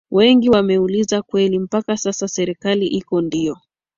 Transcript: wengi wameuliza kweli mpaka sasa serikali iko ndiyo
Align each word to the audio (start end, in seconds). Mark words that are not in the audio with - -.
wengi 0.11 0.49
wameuliza 0.49 1.21
kweli 1.21 1.59
mpaka 1.59 1.97
sasa 1.97 2.27
serikali 2.27 2.87
iko 2.87 3.21
ndiyo 3.21 3.57